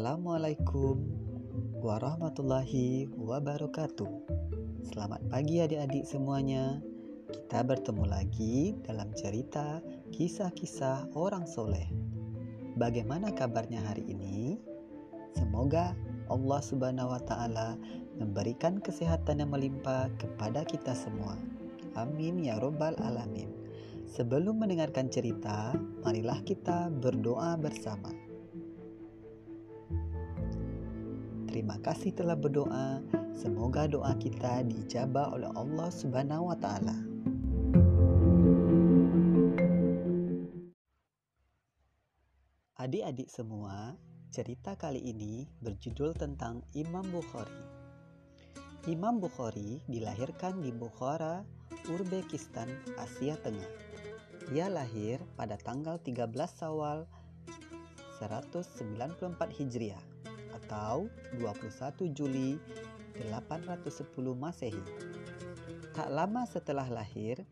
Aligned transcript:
Assalamualaikum 0.00 0.96
warahmatullahi 1.84 3.04
wabarakatuh. 3.20 4.08
Selamat 4.88 5.20
pagi 5.28 5.60
adik-adik 5.60 6.08
semuanya. 6.08 6.80
Kita 7.28 7.60
bertemu 7.60 8.08
lagi 8.08 8.80
dalam 8.80 9.12
cerita 9.12 9.84
kisah-kisah 10.08 11.12
orang 11.12 11.44
soleh. 11.44 11.84
Bagaimana 12.80 13.28
kabarnya 13.36 13.84
hari 13.84 14.08
ini? 14.08 14.56
Semoga 15.36 15.92
Allah 16.32 16.60
Subhanahu 16.64 17.12
wa 17.12 17.20
Ta'ala 17.20 17.76
memberikan 18.16 18.80
kesehatan 18.80 19.44
yang 19.44 19.52
melimpah 19.52 20.08
kepada 20.16 20.64
kita 20.64 20.96
semua. 20.96 21.36
Amin 21.92 22.40
ya 22.40 22.56
Robbal 22.56 22.96
'Alamin. 23.04 23.52
Sebelum 24.08 24.64
mendengarkan 24.64 25.12
cerita, 25.12 25.76
marilah 26.00 26.40
kita 26.40 26.88
berdoa 26.88 27.60
bersama. 27.60 28.19
Terima 31.50 31.82
kasih 31.82 32.14
telah 32.14 32.38
berdoa. 32.38 33.02
Semoga 33.34 33.90
doa 33.90 34.14
kita 34.14 34.62
dijabah 34.70 35.34
oleh 35.34 35.50
Allah 35.58 35.90
Subhanahu 35.90 36.46
wa 36.46 36.54
taala. 36.54 36.94
Adik-adik 42.78 43.26
semua, 43.26 43.98
cerita 44.30 44.78
kali 44.78 45.02
ini 45.02 45.50
berjudul 45.58 46.14
tentang 46.14 46.62
Imam 46.70 47.02
Bukhari. 47.10 47.58
Imam 48.86 49.18
Bukhari 49.18 49.82
dilahirkan 49.90 50.62
di 50.62 50.70
Bukhara, 50.70 51.42
Uzbekistan, 51.90 52.70
Asia 52.94 53.34
Tengah. 53.42 53.70
Ia 54.54 54.70
lahir 54.70 55.18
pada 55.34 55.58
tanggal 55.58 55.98
13 55.98 56.30
Sawal 56.46 57.10
194 58.22 59.18
Hijriah 59.50 60.19
atau 60.70 61.10
21 61.34 62.14
Juli 62.14 62.54
810 63.18 63.90
Masehi. 64.38 64.78
Tak 65.90 66.14
lama 66.14 66.46
setelah 66.46 66.86
lahir, 66.86 67.42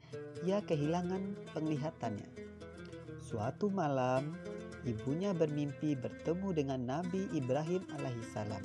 ia 0.47 0.63
kehilangan 0.63 1.35
penglihatannya. 1.51 2.31
Suatu 3.19 3.75
malam, 3.75 4.39
ibunya 4.87 5.35
bermimpi 5.35 5.99
bertemu 5.99 6.49
dengan 6.55 6.81
Nabi 6.87 7.27
Ibrahim 7.35 7.83
alaihissalam. 7.99 8.63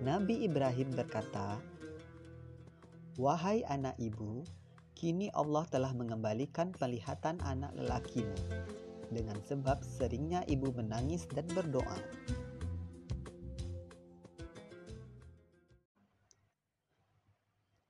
Nabi 0.00 0.48
Ibrahim 0.48 0.96
berkata, 0.96 1.60
"Wahai 3.20 3.68
anak 3.68 4.00
ibu, 4.00 4.48
Kini 4.98 5.30
Allah 5.30 5.62
telah 5.70 5.94
mengembalikan 5.94 6.74
penglihatan 6.74 7.38
anak 7.46 7.70
lelakimu 7.78 8.34
dengan 9.14 9.38
sebab 9.46 9.78
seringnya 9.86 10.42
ibu 10.50 10.74
menangis 10.74 11.22
dan 11.30 11.46
berdoa. 11.54 12.02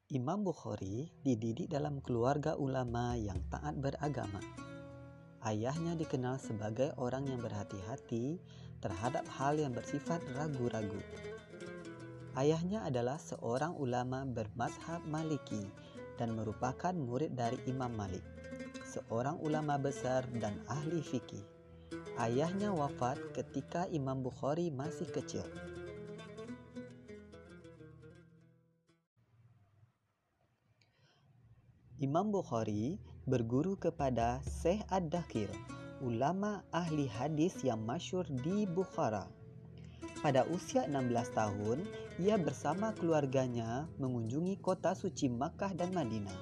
Imam 0.09 0.41
Bukhari 0.41 1.13
dididik 1.21 1.69
dalam 1.69 2.01
keluarga 2.01 2.57
ulama 2.57 3.13
yang 3.13 3.37
taat 3.53 3.77
beragama. 3.77 4.41
Ayahnya 5.45 6.01
dikenal 6.01 6.41
sebagai 6.41 6.97
orang 6.97 7.29
yang 7.29 7.45
berhati-hati 7.45 8.41
terhadap 8.81 9.29
hal 9.29 9.61
yang 9.61 9.77
bersifat 9.77 10.25
ragu-ragu. 10.33 10.97
Ayahnya 12.41 12.89
adalah 12.89 13.21
seorang 13.21 13.77
ulama 13.77 14.25
bermazhab 14.25 15.05
Maliki 15.05 15.69
dan 16.17 16.33
merupakan 16.33 16.97
murid 16.97 17.37
dari 17.37 17.61
Imam 17.69 17.93
Malik, 17.93 18.25
seorang 18.89 19.37
ulama 19.45 19.77
besar 19.77 20.25
dan 20.41 20.57
ahli 20.73 21.05
fikih. 21.05 21.45
Ayahnya 22.17 22.73
wafat 22.73 23.21
ketika 23.37 23.85
Imam 23.93 24.25
Bukhari 24.25 24.73
masih 24.73 25.05
kecil. 25.13 25.45
Imam 31.99 32.31
Bukhari 32.31 32.95
berguru 33.27 33.75
kepada 33.75 34.39
Syekh 34.47 34.87
Ad-Dakhil, 34.87 35.51
ulama 35.99 36.63
ahli 36.71 37.11
hadis 37.11 37.59
yang 37.67 37.83
masyur 37.83 38.23
di 38.47 38.71
Bukhara. 38.71 39.27
Pada 40.23 40.47
usia 40.47 40.87
16 40.87 41.11
tahun, 41.35 41.83
ia 42.23 42.39
bersama 42.39 42.95
keluarganya 42.95 43.91
mengunjungi 43.99 44.63
kota 44.63 44.95
suci 44.95 45.27
Makkah 45.27 45.75
dan 45.75 45.91
Madinah. 45.91 46.39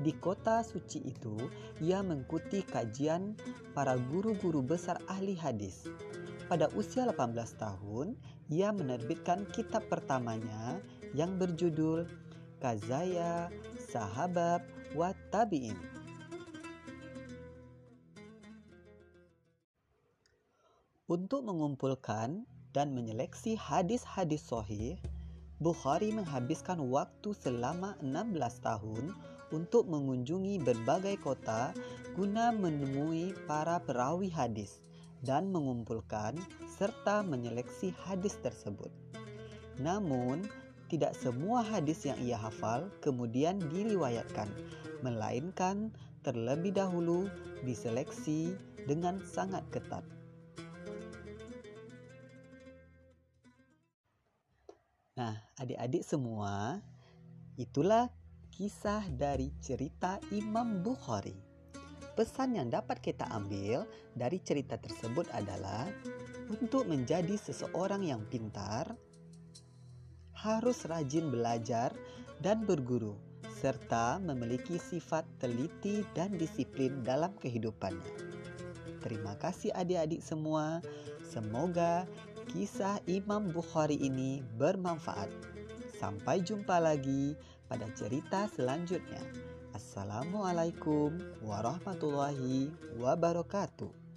Di 0.00 0.16
kota 0.16 0.64
suci 0.64 1.04
itu, 1.04 1.36
ia 1.84 2.00
mengikuti 2.00 2.64
kajian 2.64 3.36
para 3.76 4.00
guru-guru 4.00 4.64
besar 4.64 4.96
ahli 5.12 5.36
hadis. 5.36 5.92
Pada 6.48 6.72
usia 6.72 7.04
18 7.04 7.36
tahun, 7.60 8.16
ia 8.48 8.72
menerbitkan 8.72 9.44
kitab 9.52 9.84
pertamanya 9.92 10.80
yang 11.12 11.36
berjudul 11.36 12.08
Kazaya 12.60 13.48
Sahabat 13.88 14.60
wa 14.92 15.16
Tabi'in. 15.32 15.74
Untuk 21.10 21.42
mengumpulkan 21.42 22.46
dan 22.70 22.94
menyeleksi 22.94 23.58
hadis-hadis 23.58 24.46
sahih, 24.46 25.00
Bukhari 25.60 26.08
menghabiskan 26.08 26.80
waktu 26.88 27.36
selama 27.36 27.92
16 28.00 28.64
tahun 28.64 29.12
untuk 29.52 29.92
mengunjungi 29.92 30.56
berbagai 30.64 31.20
kota 31.20 31.76
guna 32.16 32.48
menemui 32.48 33.36
para 33.44 33.76
perawi 33.84 34.32
hadis 34.32 34.80
dan 35.20 35.52
mengumpulkan 35.52 36.32
serta 36.64 37.20
menyeleksi 37.20 37.92
hadis 38.08 38.40
tersebut. 38.40 38.88
Namun, 39.76 40.48
tidak 40.90 41.14
semua 41.14 41.62
hadis 41.62 42.02
yang 42.02 42.18
ia 42.18 42.34
hafal 42.34 42.90
kemudian 42.98 43.62
diriwayatkan, 43.70 44.50
melainkan 45.06 45.94
terlebih 46.26 46.74
dahulu 46.74 47.30
diseleksi 47.62 48.58
dengan 48.84 49.22
sangat 49.22 49.62
ketat. 49.70 50.02
Nah, 55.14 55.36
adik-adik 55.60 56.00
semua, 56.00 56.80
itulah 57.60 58.08
kisah 58.48 59.04
dari 59.12 59.52
cerita 59.60 60.16
Imam 60.32 60.80
Bukhari. 60.80 61.36
Pesan 62.16 62.56
yang 62.56 62.72
dapat 62.72 63.04
kita 63.04 63.28
ambil 63.32 63.84
dari 64.16 64.40
cerita 64.40 64.80
tersebut 64.80 65.28
adalah 65.32 65.88
untuk 66.50 66.88
menjadi 66.88 67.36
seseorang 67.36 68.02
yang 68.04 68.24
pintar, 68.26 68.96
harus 70.40 70.88
rajin 70.88 71.28
belajar 71.28 71.92
dan 72.40 72.64
berguru, 72.64 73.12
serta 73.60 74.16
memiliki 74.16 74.80
sifat 74.80 75.28
teliti 75.36 76.00
dan 76.16 76.32
disiplin 76.40 77.04
dalam 77.04 77.36
kehidupannya. 77.36 78.40
Terima 79.04 79.36
kasih 79.36 79.72
adik-adik 79.76 80.24
semua. 80.24 80.80
Semoga 81.28 82.08
kisah 82.48 83.04
Imam 83.04 83.52
Bukhari 83.52 84.00
ini 84.00 84.40
bermanfaat. 84.56 85.28
Sampai 86.00 86.40
jumpa 86.40 86.80
lagi 86.80 87.36
pada 87.68 87.84
cerita 87.92 88.48
selanjutnya. 88.48 89.20
Assalamualaikum 89.76 91.20
warahmatullahi 91.44 92.72
wabarakatuh. 92.96 94.09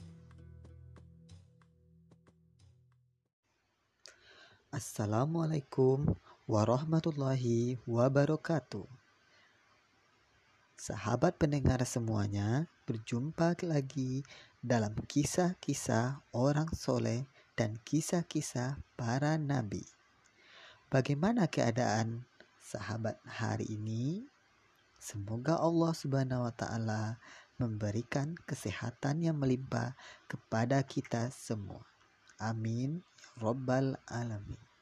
Assalamualaikum 4.73 6.17
warahmatullahi 6.49 7.77
wabarakatuh. 7.85 8.89
Sahabat 10.73 11.37
pendengar 11.37 11.77
semuanya, 11.85 12.65
berjumpa 12.89 13.53
lagi 13.69 14.25
dalam 14.65 14.97
kisah-kisah 15.05 16.25
orang 16.33 16.73
soleh 16.73 17.21
dan 17.53 17.77
kisah-kisah 17.85 18.81
para 18.97 19.37
nabi. 19.37 19.85
Bagaimana 20.89 21.45
keadaan 21.45 22.25
sahabat 22.57 23.21
hari 23.29 23.69
ini? 23.77 24.25
Semoga 24.97 25.61
Allah 25.61 25.93
Subhanahu 25.93 26.49
wa 26.49 26.53
taala 26.57 27.21
memberikan 27.61 28.33
kesehatan 28.49 29.21
yang 29.21 29.37
melimpah 29.37 29.93
kepada 30.25 30.81
kita 30.81 31.29
semua. 31.29 31.85
Amin. 32.41 33.05
Rabbal 33.39 33.97
alamin. 34.09 34.72